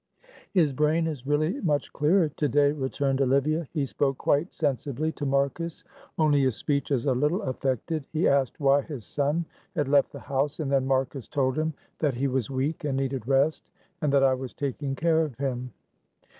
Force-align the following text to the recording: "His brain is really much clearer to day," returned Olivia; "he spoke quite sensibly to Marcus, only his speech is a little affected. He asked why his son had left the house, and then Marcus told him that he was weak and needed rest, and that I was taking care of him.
"His 0.51 0.73
brain 0.73 1.05
is 1.05 1.27
really 1.27 1.61
much 1.61 1.93
clearer 1.93 2.27
to 2.29 2.47
day," 2.47 2.71
returned 2.71 3.21
Olivia; 3.21 3.67
"he 3.71 3.85
spoke 3.85 4.17
quite 4.17 4.51
sensibly 4.51 5.11
to 5.11 5.27
Marcus, 5.27 5.83
only 6.17 6.41
his 6.41 6.55
speech 6.55 6.89
is 6.89 7.05
a 7.05 7.13
little 7.13 7.43
affected. 7.43 8.03
He 8.11 8.27
asked 8.27 8.59
why 8.59 8.81
his 8.81 9.05
son 9.05 9.45
had 9.75 9.87
left 9.87 10.11
the 10.11 10.19
house, 10.19 10.59
and 10.59 10.71
then 10.71 10.87
Marcus 10.87 11.27
told 11.27 11.55
him 11.55 11.75
that 11.99 12.15
he 12.15 12.27
was 12.27 12.49
weak 12.49 12.83
and 12.83 12.97
needed 12.97 13.27
rest, 13.27 13.63
and 14.01 14.11
that 14.11 14.23
I 14.23 14.33
was 14.33 14.55
taking 14.55 14.95
care 14.95 15.21
of 15.21 15.37
him. 15.37 15.69